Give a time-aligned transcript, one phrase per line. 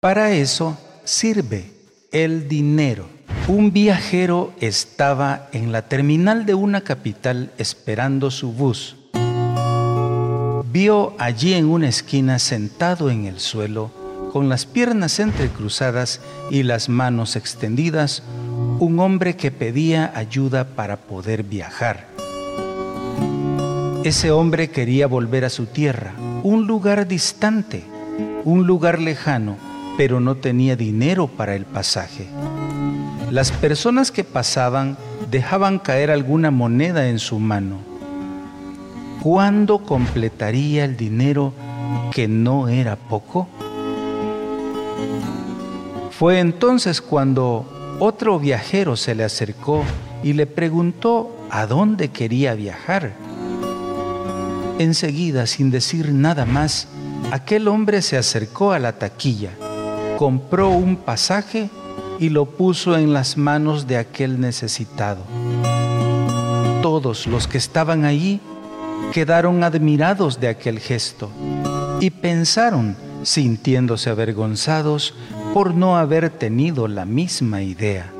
[0.00, 1.72] Para eso sirve
[2.12, 3.06] el dinero.
[3.48, 8.94] Un viajero estaba en la terminal de una capital esperando su bus.
[10.70, 13.90] Vio allí en una esquina sentado en el suelo,
[14.32, 18.22] con las piernas entrecruzadas y las manos extendidas,
[18.78, 22.06] un hombre que pedía ayuda para poder viajar.
[24.04, 27.82] Ese hombre quería volver a su tierra, un lugar distante,
[28.44, 29.56] un lugar lejano,
[29.98, 32.28] pero no tenía dinero para el pasaje.
[33.32, 34.96] Las personas que pasaban
[35.28, 37.78] dejaban caer alguna moneda en su mano.
[39.20, 41.52] ¿Cuándo completaría el dinero
[42.12, 43.48] que no era poco?
[46.12, 47.66] Fue entonces cuando
[47.98, 49.82] otro viajero se le acercó
[50.22, 53.14] y le preguntó a dónde quería viajar.
[54.78, 56.86] Enseguida, sin decir nada más,
[57.32, 59.50] aquel hombre se acercó a la taquilla
[60.18, 61.70] compró un pasaje
[62.18, 65.22] y lo puso en las manos de aquel necesitado.
[66.82, 68.40] Todos los que estaban allí
[69.12, 71.30] quedaron admirados de aquel gesto
[72.00, 75.14] y pensaron, sintiéndose avergonzados
[75.54, 78.12] por no haber tenido la misma idea.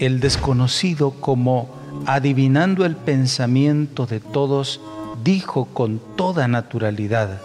[0.00, 1.68] El desconocido, como
[2.06, 4.80] adivinando el pensamiento de todos,
[5.22, 7.40] dijo con toda naturalidad,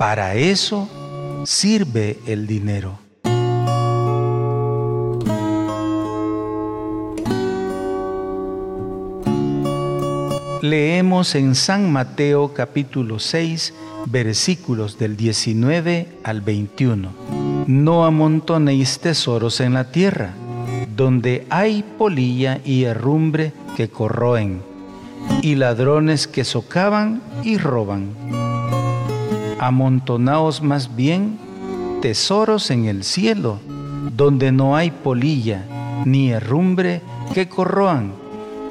[0.00, 0.88] para eso
[1.46, 2.98] sirve el dinero.
[10.60, 13.74] Leemos en San Mateo capítulo 6
[14.06, 17.10] versículos del 19 al 21.
[17.68, 20.34] No amontonéis tesoros en la tierra,
[20.96, 24.62] donde hay polilla y herrumbre que corroen,
[25.42, 28.45] y ladrones que socavan y roban
[29.58, 31.38] amontonaos más bien
[32.00, 33.58] tesoros en el cielo,
[34.16, 35.64] donde no hay polilla,
[36.04, 37.02] ni herrumbre
[37.34, 38.12] que corroan,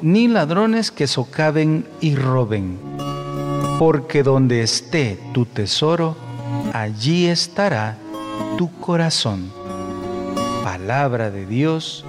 [0.00, 2.78] ni ladrones que socaven y roben.
[3.78, 6.16] Porque donde esté tu tesoro,
[6.72, 7.98] allí estará
[8.56, 9.50] tu corazón.
[10.64, 12.04] Palabra de Dios,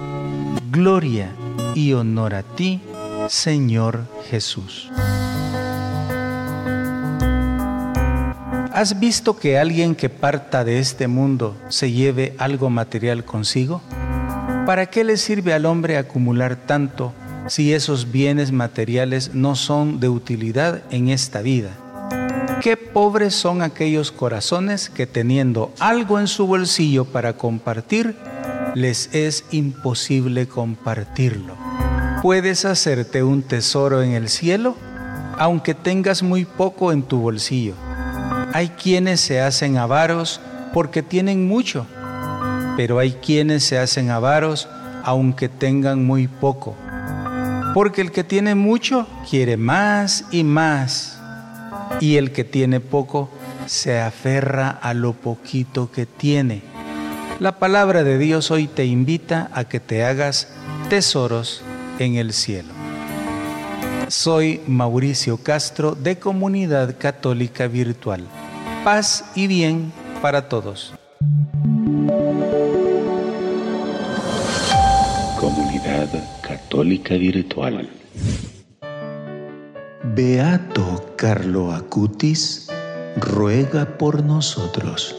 [0.70, 1.30] gloria
[1.74, 2.80] y honor a ti,
[3.28, 4.90] Señor Jesús.
[8.78, 13.82] ¿Has visto que alguien que parta de este mundo se lleve algo material consigo?
[14.66, 17.12] ¿Para qué le sirve al hombre acumular tanto
[17.48, 21.70] si esos bienes materiales no son de utilidad en esta vida?
[22.62, 28.14] Qué pobres son aquellos corazones que teniendo algo en su bolsillo para compartir,
[28.76, 31.56] les es imposible compartirlo.
[32.22, 34.76] ¿Puedes hacerte un tesoro en el cielo?
[35.36, 37.74] Aunque tengas muy poco en tu bolsillo
[38.52, 40.40] hay quienes se hacen avaros
[40.72, 41.86] porque tienen mucho,
[42.76, 44.68] pero hay quienes se hacen avaros
[45.04, 46.76] aunque tengan muy poco.
[47.74, 51.18] Porque el que tiene mucho quiere más y más,
[52.00, 53.30] y el que tiene poco
[53.66, 56.62] se aferra a lo poquito que tiene.
[57.40, 60.48] La palabra de Dios hoy te invita a que te hagas
[60.88, 61.62] tesoros
[61.98, 62.72] en el cielo.
[64.08, 68.26] Soy Mauricio Castro de Comunidad Católica Virtual.
[68.90, 70.94] Paz y bien para todos.
[75.38, 76.08] Comunidad
[76.40, 77.86] Católica Virtual.
[80.14, 82.70] Beato Carlo Acutis
[83.20, 85.14] ruega por nosotros.